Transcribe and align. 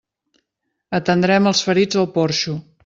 Atendrem 1.01 1.51
els 1.53 1.63
ferits 1.69 2.05
al 2.05 2.13
porxo. 2.19 2.61